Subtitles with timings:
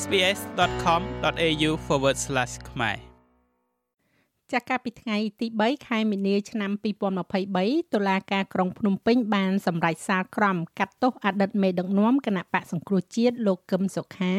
[0.00, 1.70] sbs.com.au/
[2.70, 2.96] ខ្មែរ
[4.50, 6.70] ចាស់កាលពីថ្ងៃទី3ខែមីនាឆ្នាំ
[7.32, 14.34] 2023តុលាការក្រុងភ្នំពេញបានសម្រេចសាលក្រមកាត់ទោសអតីតមេដឹកនាំគណៈបកសង្គ្រោះជាតិលោកកឹមសុខា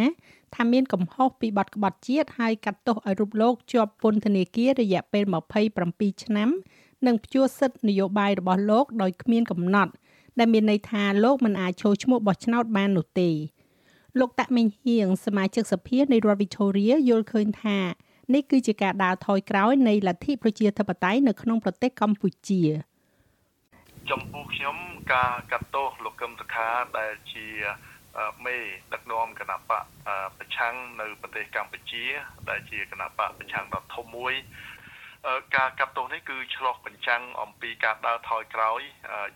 [0.55, 5.23] ថាមានកំហុសពីបទក្បត់ជាតិហើយកាត់ទោសឲ្យរូបលោកជាប់ពន្ធនាគាររយៈពេល
[5.73, 6.49] 27ឆ្នាំ
[7.05, 9.91] និងព្យួរសិទ្ធិនយោបាយរបស់លោកដោយគ្មានកំណត់
[10.39, 13.31] ដែលមានន័យថាលោកមិនអាចចូលឈ្មោះបោះឆ្នោតបាននោះទេ
[14.19, 17.79] លោកតាក់មេងហៀងសមាជិកសភានៃរដ្ឋ Victoria យល់ឃើញថា
[18.33, 22.61] នេះគឺជាការដើរថយក្រោយនៃលទ្ធិប្រជាធិបតេយ្យនៅក្នុងប្រទេសកម្ពុជា
[24.09, 24.77] ចំពោះខ្ញុំ
[25.13, 27.47] ការកាត់ទោសលោកកឹមសុខាដែលជា
[28.45, 28.57] មេ
[28.93, 29.83] ដឹកនាំគណៈបក
[30.37, 32.05] ប្រឆាំងនៅប្រទេសកម្ពុជា
[32.49, 34.33] ដែលជាគណៈបកប្រឆាំងដ៏ធំមួយ
[35.55, 38.81] ការកាត់ទោសនេះគឺឆ្លោះបញ្ចាំងអំពីការដើរថយក្រោយ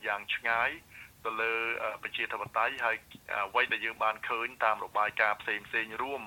[0.05, 0.69] យ៉ាងឆ្ងាយ
[1.25, 1.53] ទៅលើ
[2.03, 2.97] ប្រជាធិបតេយ្យហើយ
[3.47, 6.21] អ្វីដែលយើងបានឃើញតាមរបាយការណ៍ផ្សេងផ្សេងរួម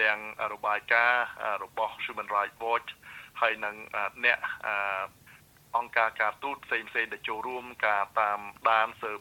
[0.00, 0.18] ទាំង
[0.52, 1.24] របាយការណ៍
[1.64, 2.90] របស់ Human Rights Watch
[3.40, 3.76] ហើយនឹង
[4.24, 4.38] អ្នក
[5.76, 9.20] អង្គការការទូតផ្សេងផ្សេងដែលចូលរួមការតាមដានស៊ើប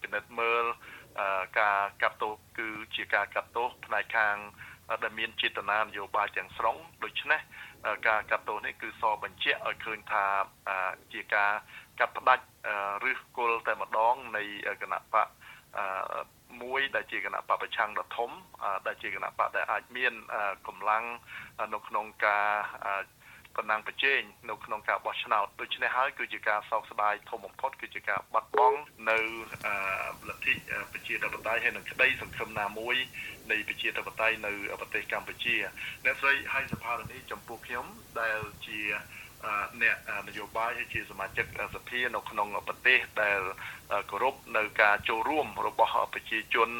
[0.00, 0.64] ពិនិត្យមើល
[1.60, 4.36] ការកាត់ទោសគឺជាការកាត់ទោសផ្នែកខាង
[5.02, 7.40] ដែលមានចេតនានយោបាយទាំងស្រុងដូច្នេះ
[8.06, 10.24] ការកាត់ទោសនេះគឺសបញ្ជាក់ឲ្យឃើញថា
[11.12, 11.52] ជាការ
[11.98, 12.44] កាត់ផ្ដាច់
[13.10, 14.42] ឬគល់តែម្ដងនៃ
[14.82, 15.28] គណៈបក
[16.62, 18.30] មួយដែលជាគណៈបពប្រឆាំងដ៏ធំ
[18.86, 20.12] ដែលជាគណៈបកដែលអាចមាន
[20.66, 21.04] កម្លាំង
[21.74, 22.46] នៅក្នុងការ
[23.58, 28.78] តំណាងប្រជែងនៅក្នុងការបោះឆ្នោតដូច្នេះហើយគឺជាការសោកស្ដាយធំបំផុតគឺជាការបាត់បង់
[29.10, 29.18] នៅ
[30.28, 30.54] លទ្ធិ
[30.92, 32.96] ប្រជាធិបតេយ្យហើយនឹងក្តីសង្ឃឹមណាមួយ
[33.50, 35.56] នៃប្រជាធិបតេយ្យនៅប្រទេសកម្ពុជា
[36.04, 37.86] អ្នកស្រីហៃសភារនីចំពោះខ្ញុំ
[38.20, 38.80] ដែលជា
[39.82, 39.96] អ្នក
[40.28, 43.40] នយោបាយហើយជាសមាជិកសភានៅក្នុងប្រទេសដែល
[44.10, 46.70] គោរពនៅការចូលរួមរបស់ប្រជាជន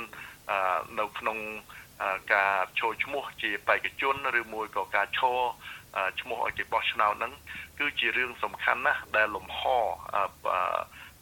[1.00, 1.38] នៅក្នុង
[2.34, 5.38] ការចូលឈ្មោះជាបេក្ខជនឬមួយក៏ការឈរ
[6.20, 7.32] ឈ្មោះឲ្យគេបោះឆ្នោតហ្នឹង
[7.78, 9.60] គឺជារឿងសំខាន់ណាស់ដែលលំហ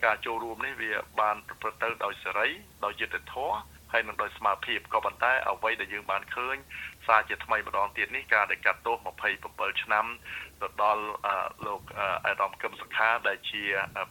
[0.05, 2.49] ការចូលរួមនេះវាបានប្រព្រឹត្តទៅដោយសេរី
[2.85, 3.57] ដោយយុត្តិធម៌
[3.93, 6.57] ហើយនឹងដោយស្មារតីក៏ប៉ុន្តែអ្វីដែលយើងបានឃើញ
[7.07, 8.97] សារជាថ្មីម្ដងទៀតនេះការដែលកាត់ទោស
[9.39, 10.07] 27ឆ្នាំ
[10.63, 11.05] ទៅដល់
[11.67, 11.83] លោក
[12.27, 13.63] អេដាមកឹមសុខាដែលជា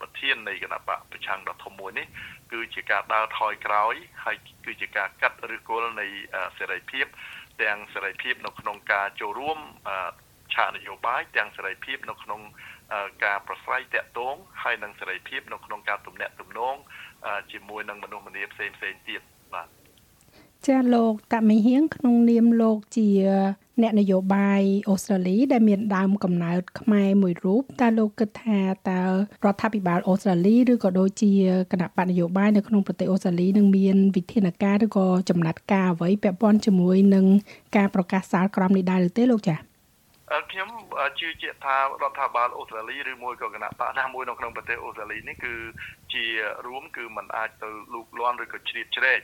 [0.02, 2.08] ប្រធាននៃគណៈបកប្រឆាំងដ៏ធំមួយនេះ
[2.52, 3.94] គឺជាការដើរថយក្រោយ
[4.26, 6.08] ហើយគឺជាការកាត់ឬគល់នៃ
[6.58, 7.06] សេរីភាព
[7.62, 9.60] ទាំងសេរីភាពនៅក្នុងការចូលរួម
[10.56, 12.42] ឆាកនយោបាយទាំងសេរីភាពនៅក្នុង
[13.24, 16.76] ការប្រស្រ័យតាក់ទងហើយនិងសេរីភាពនៅក្នុងការទំនាក់ទំនង
[17.52, 19.22] ជាមួយនឹងមនុស្សម្នាផ្សេងផ្សេងទៀត
[19.54, 19.68] បាទ
[20.68, 23.10] ចាលោកតាមីហៀងក្នុងនាមលោកជា
[23.82, 31.34] អ្នកនយោបាយអូស្ត្រាលី ដែលមានដើមកំណើតខ្មែរមួយរូបតើលោកគិតថាតើរដ្ឋាភិបាលអូស្ត្រាលីឬក៏ដូចជា
[31.72, 37.26] គណៈបកនយោបាយនៅក្នុងប្រទេសអូស្ត្រាលីនឹងមានវិធានការឬក៏ចំណាត់ការអ្វីពាក់ព័ន្ធជាមួយនឹង
[37.76, 39.75] ការប្រកាសសាលក្រមនេះដែរឬទេលោកចា៎
[40.52, 40.70] ខ្ញុំ
[41.20, 45.54] ជឿជាក់ថារដ្ឋាភិបាលអូស្ត្រាលីឬមួយក៏គណៈបកណាមួយនៅក្នុងប្រទេសអូស្ត្រាលីនេះគឺ
[46.14, 46.26] ជា
[46.68, 49.22] រួមគឺมันអាចទៅលូកលាន់ឬក៏ជ្រៀតជ្រែក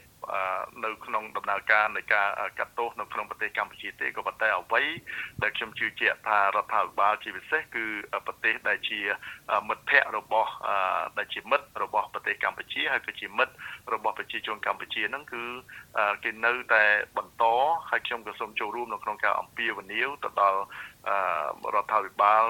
[0.84, 2.28] នៅក្នុងដំណើរការនៃការ
[2.60, 4.84] កាត់ទោសនៅក្នុងប្រទេសកម្ពុជាទេក៏ប៉ុន្តែអ្វី
[5.42, 7.86] ដែលខ្ញុំជឿជាក់ថារដ្ឋាភិបាលជាពិសេសគឺ
[8.28, 9.00] ប្រទេសដែលជា
[9.68, 10.52] មិត្តភ័ក្តិរបស់
[11.18, 13.54] ដែលជាមិត្តរបស់ប្រទេសកម្ពុជាហើយក៏ជាមិត្ត
[13.94, 15.44] របស់ប្រជាជនកម្ពុជាហ្នឹងគឺ
[16.24, 16.84] គេនៅតែ
[17.18, 17.44] បន្ត
[17.90, 20.60] ហើយខ្ញុំក៏សូមចូលរួមនៅក្នុងការអំពាវនាវទៅដល់
[21.76, 22.46] រដ្ឋាភិបាល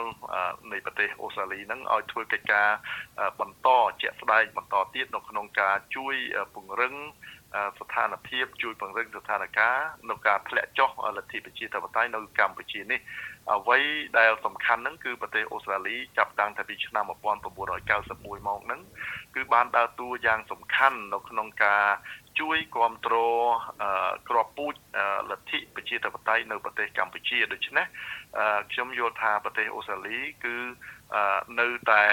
[0.71, 2.69] នៃប្រទេសអូស្ត្រាលីហ្នឹងឲ្យធ្វើកិច្ចការ
[3.39, 3.69] បន្ត
[4.01, 6.15] ជាក់ស្ដែងបន្តទៀតនៅក្នុងការជួយ
[6.53, 6.95] ពង្រឹង
[7.79, 9.73] ស្ថានភាពជួយពង្រឹងស្ថានភាព
[10.09, 13.00] នៅការធ្លាក់ចុះលទ្ធិប្រជាធិបតេយ្យនៅកម្ពុជានេះ
[13.53, 13.79] អ្វី
[14.17, 17.12] ដែលសំខាន់ហ្នឹងគឺប្រទេសអូស្ត្រាលីចាប់តាំងពីឆ្នាំ1991ម
[18.57, 18.81] កហ្នឹង
[19.35, 21.85] គឺបានដើរតួយ៉ាងសំខាន់នៅក្នុងការ
[22.39, 23.45] ជួយគ្រប់គ្រង
[24.29, 24.73] ក្របពូជ
[25.29, 27.85] លទ្ធិប្រជាធិបតេយ្យនៅប្រទេសកម្ពុជាដូច្នេះ
[28.72, 30.56] ខ្ញុំយល់ថាប្រទេសអូស្ត្រាលីគឺ
[31.59, 32.03] នៅតែ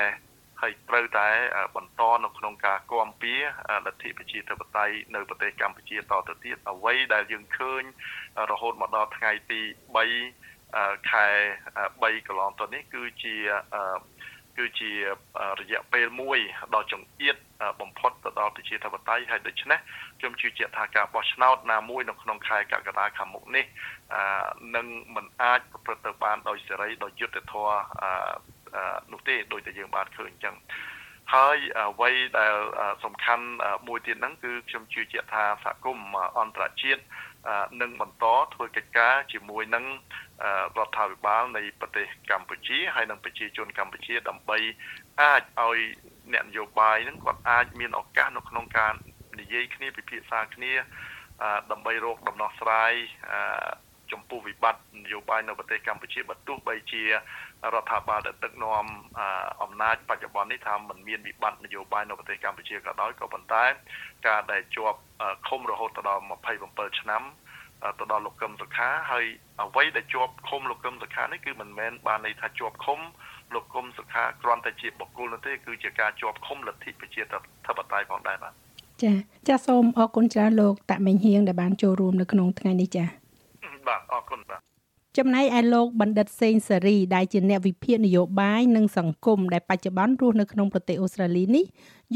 [0.63, 1.29] ហើយត្រូវតែ
[1.77, 3.35] បន្តនៅក្នុងការគាំពៀ
[3.87, 7.83] លទ្ធិប្រជាធិបតេយ្យនៅប្រទេសកម្ពុជាតទៅទៀតអ្វីដែលយើងឃើញ
[8.51, 9.61] រហូតមកដល់ថ្ងៃទី
[10.37, 11.27] 3ខែ
[11.77, 13.37] 3កន្លងទៅនេះគឺជា
[14.59, 14.93] គឺជា
[15.61, 16.39] រយៈពេលមួយ
[16.75, 17.37] ដ៏ចង្អៀត
[17.81, 19.79] បំផុតទៅដល់ប្រជាធិបតេយ្យហើយដូច្នេះ
[20.19, 23.65] ខ្ញុំជឿជាក់ថាការបោះឆ្នោតណាមួយនៅក្នុងខែកក្កដាខាងមុខនេះ
[24.77, 27.77] នឹងមិនអាចប្រព្រឹត្តទៅបានដោយសេរីដោយយុត្តិធម៌
[29.13, 30.57] នោះទេដោយតែយើងបានឃើញអញ្ចឹង
[31.35, 32.55] ហើយអ្វីដែល
[33.05, 33.47] សំខាន់
[33.89, 37.03] មួយទៀតហ្នឹងគឺខ្ញុំជឿជាក់ថាសហគមន៍អន្តរជាតិ
[37.81, 38.25] នឹងបន្ត
[38.55, 39.85] ធ្វើកិច្ចការជាមួយនឹង
[40.79, 44.59] រដ្ឋាភិបាលនៃប្រទេសកម្ពុជាហើយនិងប្រជាជនកម្ពុជាដើម្បី
[45.23, 45.79] អាចឲ្យ
[46.33, 48.93] អ្នកនយោបាយហ្នឹងគាត់អាចមានឱកាសនៅក្នុងការ
[49.41, 50.73] និយាយគ្នាពិភាក្សាគ្នា
[51.73, 52.93] ដើម្បីរកដំណោះស្រាយ
[54.13, 57.09] ចំពោះវិបត្តិនយោបាយនៅប្រទេសកម្ពុជាបើទោះបីជារ
[57.75, 58.87] ដ្ឋាភិបាលដែលដឹកនាំ
[59.63, 63.65] អំណាចបច្ចុប្បន្ននេះថាมันមានវិបត្តិនយោបាយនៅប្រទេសកម្ពុជាក៏ដោយក៏ប៉ុន្តែ
[64.27, 64.99] ការដែលជាប់
[65.49, 66.23] ឃុំរហូតដល់
[66.61, 67.23] 27ឆ្នាំ
[67.99, 69.25] ទៅដល់លោកកឹមសុខាហើយ
[69.63, 72.99] អ្វីដែលជាប់ឃុំលោកកឹមសុខានេះគឺមិនមែនបានន័យថាជាប់ឃុំ
[73.55, 77.23] លោកកឹមសុខាគ្រាន់តែជាបុគ្គលនោះទេគឺជាការជាប់ឃុំលទ្ធិប្រជា
[77.67, 78.53] ធិបតេយ្យផងដែរបាទ
[79.03, 79.13] ចា
[79.49, 83.05] ចាសូមអរគុណច្រើនលោកតាមេងហៀងដែលបានចូលរួមនៅក្នុងថ្ងៃនេះចា
[83.89, 84.61] បាទអរគុណបាទ
[85.19, 91.65] ចំណែកឯលោកបណ្ឌិតសេងសេរីដែលជាអ្នកវិភាគនយោបាយនិងសង្គមដែលបច្ចុប្បន្នរស់នៅក្នុងប្រទេសអូស្ត្រាលីនេះ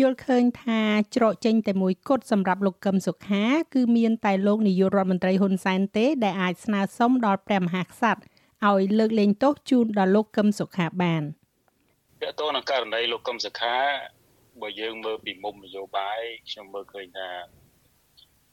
[0.00, 0.80] យល់ឃើញថា
[1.16, 8.20] ច្រកចេញតែមួយគត់សម្រាប់លោកកឹមសុខា គឺមានតែលោកនាយករដ្ឋមន្ត្រីហ៊ុនសែនទេដែលអាចស្នើសុំដល់ព្រះមហាក្សត្រ
[8.68, 11.22] ឲ្យលើកលែងទោសជូនដល់លោកកឹមសុខាបាន
[12.22, 13.76] តើតើនឹងករណីលោកកឹមសុខា
[14.60, 16.20] បើយើងមើលពីមុំនយោបាយ
[16.50, 17.30] ខ្ញុំមើលឃើញថា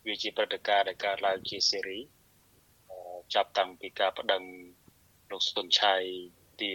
[0.06, 2.00] វាជាព្រឹត្តិការណ៍ដែលកើតឡើងជាសេរី
[3.34, 4.44] ចាប់តាំងពីការប្តឹង
[5.32, 5.96] លោកសុនឆៃ
[6.62, 6.74] ទា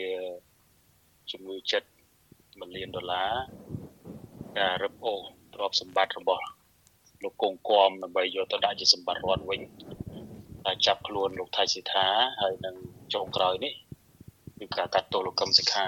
[1.30, 1.88] ជំងឺចិត្ត
[2.68, 3.32] 1លានដុល្លារ
[4.58, 5.20] ការរឹបអូស
[5.54, 6.44] ទ្រព្យសម្បត្តិរបស់
[7.22, 9.60] លោកកងគំដើម្បីយកទៅដាក់ជាសម្បត្តិរដ្ឋវិញ
[10.64, 12.06] តែចាប់ខ្លួនលោកថៃសិដ្ឋា
[12.42, 12.76] ហើយនឹង
[13.14, 13.74] ចុងក្រោយនេះ
[14.58, 15.86] គឺការកាត់ទោសលោកកឹមសុខា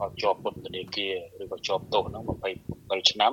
[0.00, 2.22] ឲ្យជាប់ពន្ធនាគារឬក៏ជាប់ទោសហ្នឹង
[2.66, 3.32] 27ឆ្នាំ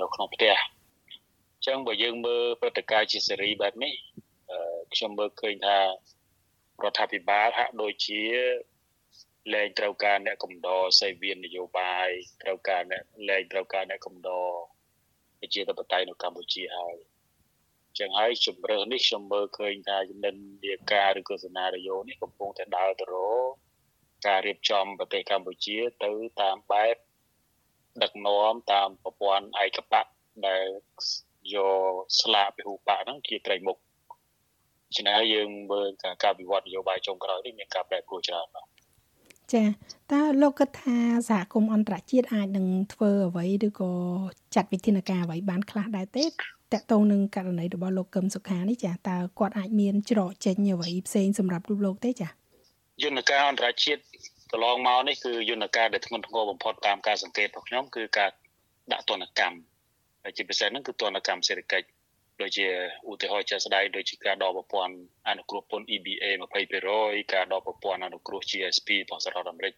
[0.00, 3.94] នៅក្នុងផ្ទះអញ្ចឹងបើយើងមើលព្រឹត្តិការណ៍ជាសេរីបែបនេះ
[4.94, 5.84] ខ្ញុំមើលឃើញថារ
[6.90, 8.22] ដ្ឋាភិបាលហាក់ដូចជា
[9.54, 12.08] លែងត្រូវការអ្នកកំដរសេវីននយោបាយ
[12.42, 14.50] ត្រូវការអ្នកលែងត្រូវការអ្នកកំដរ
[15.40, 16.96] ប្រជាធិបតេយ្យនៅកម្ពុជាហើយ
[17.98, 23.14] ចឹងហើយជំរើសនេះខ្ញុំមើលឃើញថានិន្នាការឬក៏សេណារីយ៉ូនេះកំពុងតែដើរទៅរ
[23.46, 23.50] ក
[24.26, 26.12] ការរៀបចំប្រទេសកម្ពុជាទៅ
[26.42, 26.96] តាមបែប
[28.02, 30.02] ដឹកនាំតាមប្រព័ន្ធឯកបៈ
[30.46, 30.66] ដែល
[31.54, 31.56] យ
[31.90, 33.78] កស្លាកពហុបកហ្នឹងជាត្រីមុខ
[34.98, 35.88] ច្នេះយើងមើល
[36.22, 38.66] ការវិវត្តនយោបាយចុងក្រោយនេះមានការប្រែប្រួលច្រើនបាទ
[39.52, 39.64] ចា
[40.12, 40.98] តើលោកគិតថា
[41.30, 43.92] សហគមន៍អន្តរជាតិអាចនឹងធ្វើអ្វីឬក៏
[44.54, 46.30] ចាត់វិធានការអ្វីបានខ្លះដែរទេត
[46.80, 52.28] កតងនឹងករណីរបស់លោកកឹមសុខានេះចាតើគាត់អាចមានច្រកចេញអ្វីផ្សេងសម្រាប់លោកទេចា
[53.02, 54.02] យន្តការអន្តរជាតិ
[54.50, 58.30] កន្លងមកនេះគឺយន្តការដែលធ្ងន់ធ្ងរបំផុតតាមការសង្កេតរបស់ខ្ញុំគឺការ
[58.92, 59.58] ដាក់ទណ្ឌកម្ម
[60.22, 61.86] ហើយជាពិសេសហ្នឹងគឺទណ្ឌកម្មសេដ្ឋកិច្ច
[62.42, 62.68] ដូចជា
[63.10, 64.94] ឧទាហរណ៍ជាក់ស្ដែងដូចជាការដកប្រព័ន្ធ
[65.28, 66.24] អនុគ្រោះពន្ធ EBA
[66.80, 69.74] 20%ការដកប្រព័ន្ធអនុគ្រោះ GSP របស់សហរដ្ឋអាមេរិក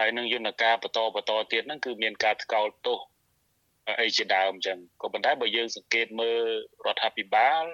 [0.00, 2.98] ហើយនឹងយន្តការបន្តបន្តទៀតហ្នឹងគឺមានការថ្កោលទោស
[4.00, 6.42] អីជាដើមអញ្ចឹងក៏ប៉ុន្តែបើយើងសង្កេតមើល
[6.86, 7.64] រដ្ឋាភិបាល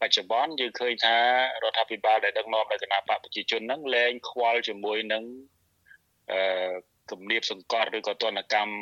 [0.00, 1.16] បច្ចុប្បន្នយើងឃើញថា
[1.62, 5.24] រដ្ឋាភិបាលដែលដឹកនាំដោយគណៈបកប្រជាជនហ្នឹងលែងខ្វល់ជាមួយនឹង
[6.32, 6.72] អឺ
[7.10, 8.74] គំនាបសង្កត់ឬក៏ទណ្ឌកម្ម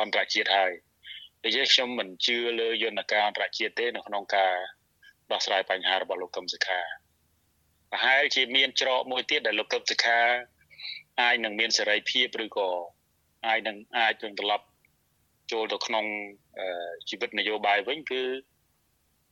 [0.00, 0.72] អន្តរជាតិហើយ
[1.44, 4.54] ដូច្នេះខ្ញុំមិនជឿលើយន្តការអន្តរជាតិទេនៅក្នុងការ
[5.32, 6.80] ដោះស្រាយបញ្ហារបស់លោកកឹមសុខា
[7.90, 10.20] ប្រហែលជាមានច្រកមួយទៀតដែលលោកកឹមសុខា
[11.20, 12.70] អាចនឹងមានសេរីភាពឬក៏
[13.46, 14.64] អាចនឹងអាចនឹងត្រឡប់
[15.52, 16.04] ចូលទៅក្នុង
[17.08, 18.22] ជីវិតនយោបាយវិញគឺ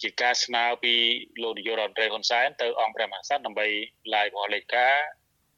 [0.03, 0.95] ជាការស្នើពី
[1.43, 3.67] លោកនាយករដ្ឋមន្ត្រីហ៊ុនសែនទៅអង្គព្រះមហាក្សត្រដើម្បី
[4.15, 4.89] ឡាយរបស់លេខា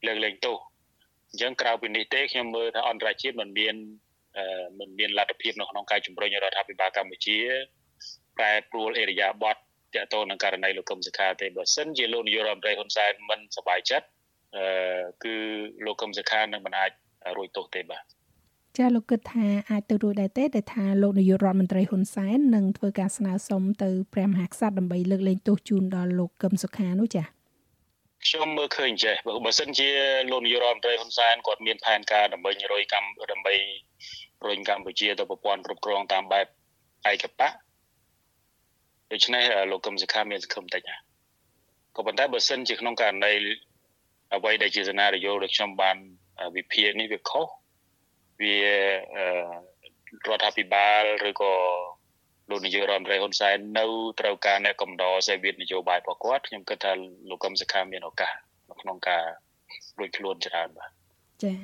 [0.06, 0.58] លើកលែងទោស
[1.30, 3.74] អញ្ចឹងក្រៅពីនេះទេខ្ញុំមើលថាអន្តរជាតិមិនមាន
[4.78, 7.38] មិនមានលទ្ធភាពនៅក្នុងការជំរុញរដ្ឋាភិបាលកម្ពុជា
[8.36, 9.56] ប្រែប្រួលអេរយាប័ត
[9.94, 14.06] ទាក់ទងនឹងករណីលោកកឹមសុខាទេបើសិនជាលោកនាយករដ្ឋមន្ត្រីហ៊ុនសែនមិនសប្បាយចិត្ត
[14.56, 14.64] អឺ
[15.24, 15.34] គឺ
[15.84, 16.90] លោកកឹមសុខានឹងមិនអាច
[17.36, 18.04] រួចទោសទេបាទ
[18.78, 27.22] ចាលោកគិតថាអាចទៅរួចដែរទេដែលថាលោកនាយករដ្ឋមន្ត្រីហ៊ុនសែននឹងធ្វើការស្នើសុំទៅព្រះមហាក្សត្រដើម្បីលើកលែងទោសជូនដល់លោកកឹមសុខានោះចា
[28.28, 29.88] ខ្ញុំមើលឃើញចេះបើសិនជា
[30.30, 33.54] លោកនាយករដ្ឋមន្ត្រីហ៊ុនសែនគាត់មានផែនការដើម្បីរុយកម្មដើម្បី
[34.46, 36.46] រុញកម្ពុជាទៅប្រព័ន្ធគ្រប់គ្រងតាមបែប
[37.10, 37.48] ឯកបៈ
[39.12, 40.96] ដូច្នេះលោកកឹមសុខាមានសង្ឃឹមតិចណា
[41.96, 43.32] ក៏ប៉ុន្តែបើសិនជាក្នុងករណី
[44.34, 45.96] អ្វីដែលជាសេណារីយ៉ូដែលខ្ញុំបាន
[46.56, 47.46] វិភាគនេះវាខុស
[48.42, 48.68] វារ
[50.36, 51.52] ដ្ឋាភិបាលឬក៏
[52.50, 53.84] លោកនាយករដ្ឋមន្ត្រីហ៊ុនសែននៅ
[54.20, 56.92] ត្រូវការអ្នកកំដរសេវានយោបាយរបស់គាត់ខ្ញុំគិតថា
[57.28, 58.32] លោកកឹមសុខាមានឱកាស
[58.82, 59.24] ក្នុងការ
[59.98, 60.90] រួចខ្លួនច្រើនបាទ
[61.42, 61.56] ចា៎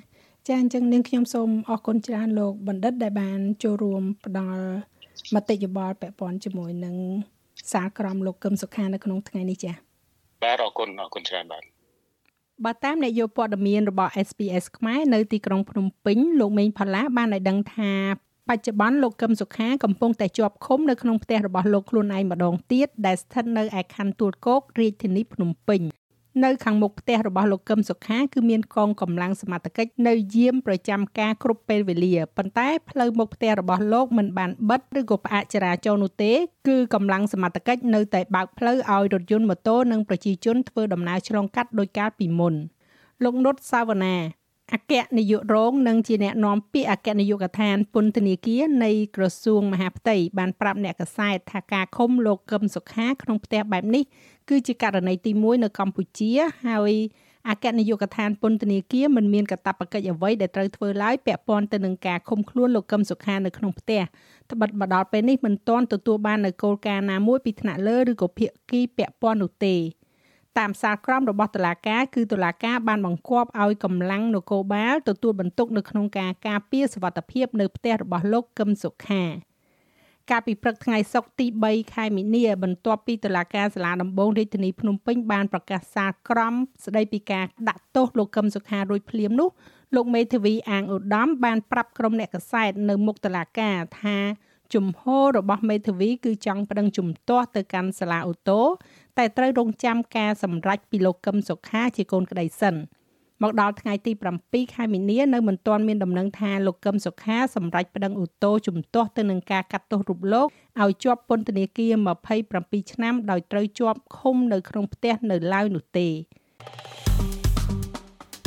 [0.46, 4.64] ចាអញ្ចឹងនាងខ្ញុំសូមអរគុណច្រើនលោកបណ្ឌិតដែលបានចូលរួមផ្ដល់
[5.34, 6.96] មតិយោបល់ពាក់ព័ន្ធជាមួយនឹង
[7.72, 9.74] សារក្រមលោកកឹមសុខានៅក្នុងថ្ងៃនេះចា៎
[10.42, 11.64] បាទអរគុណអរគុណច្រើនបាទ
[12.64, 17.92] បើតាមអ្នកយកព័ត៌មានរបស់ SPS ខ្មែរនៅទីក្រុងភ្នំពេញលោកមេងផល្លាបានឲ្យដឹងថា
[18.50, 25.80] បច្ចុប្បន្នលោកកឹមសុខាកំពុងតែជាប់ឃុំនៅក្នុងផ្ទះរបស់លោកខ្លួនឯងម្ដងទៀតដែលស្ថិតនៅឯខណ្ឌទួលគោករាជធានីភ្នំពេញ
[26.44, 36.32] នៅខាងមុខផ្ទះរបស់លោកកឹមសុខាគឺមានកងកម្លាំងសមត្ថកិច្ចនៅយាមប្រចាំការគ្រប់ពេលវេលាប៉ុន្តែផ្លូវមុខផ្ទះរបស់លោកមិនបានបិទឬក៏ផ្អាកចរាចរណ៍នោះទេ
[36.68, 42.54] គឺកម្លាំងសមត្ថកិច្ចនៅតែបើកផ្លូវឲ្យរថយន្តម៉ូតូនិងប្រជាជនធ្វើដំណើរឆ្លងកាត់ដោយកាលពីមុន
[43.24, 44.16] លោកនុតសាវណ្ណា
[44.72, 54.04] អគ្គនាយករងនិងជាអ្នកនាំពាក្យអគ្គនាយកដ្ឋានពន្ធនាគារនៃក្រសួងមហាផ្ទៃបានប្រាប់អ្នកកសែតថាការឃុំលោកកឹមសុខាក្នុងផ្ទះបែបនេះ
[54.48, 56.30] គឺជាករណីទី1នៅកម្ពុជា
[56.66, 56.92] ហើយ
[57.48, 64.02] អគ្គនាយកដ្ឋានពន្ធនាគារមិនមានកាតព្វកិច្ចអ្វីដែលត្រូវធ្វើឡើយពាក់ព័ន្ធទៅនឹងការឃុំខ្លួនលោកកឹមសុខានៅក្នុងផ្ទះ
[64.50, 69.76] ត្បិតមកដល់ពេលនេះមិនទាន់ទទួលបាននូវគោលការណ៍ណាមួយពីថ្នាក់លើឬក៏ភាគីពាក់ព័ន្ធនោះទេ
[70.58, 79.22] តាមសារក្រមរបស់តុលាការគឺតុលាការបានបង្គាប់ឲ្យកម្លាំងនគរបាលទទួលបន្ទុកនៅក្នុងការការពារសវត្ថិភាពនៅផ្ទះរបស់លោកកឹមសុខា
[80.30, 89.48] កាលពីព្រឹកថ្ងៃសុក្រទី3ខែមីនាបន្ទាប់ពីតុលាការសាលាដំបងរាជធានីភ្នំពេញបានប្រកាសសារក្រមស្ដីពីការដាក់ទោសលោកកឹមសុខារួចភ្លាមនោះ
[89.94, 94.18] លោកមេធាវីអាងឧត្តមបានប្រាប់ក្រុមអ្នកកសែតនៅមុខតុលាការថា
[94.74, 98.62] ជំហររបស់មេធាវីគឺចង់ប្តឹងជំទាស់ទៅកាន់សាលាអូតូ
[99.18, 102.76] តែត្រូវរងចាំការសម្រេចពីលោកកឹមសុខាជាកូនក្តីសិន
[103.42, 110.46] មកដល់ថ្ងៃទី7ខែមីនានៅមិនទាន់មានដំណឹងថាលោកកឹមសុខាសម្រេចប្តឹងអូតូជំទាស់ទៅនឹងការកាត់ទោសរូបលោក
[110.82, 111.92] ឲ្យជាប់ពន្ធនាគារ
[112.44, 116.08] 27ឆ្នាំដោយត្រូវជាប់ឃុំនៅក្នុងផ្ទះនៅឡើយនោះទេ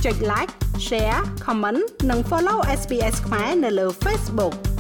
[0.06, 0.52] ចុច like
[0.88, 4.77] share comment និង follow SPS ខ្មែរនៅលើ Facebook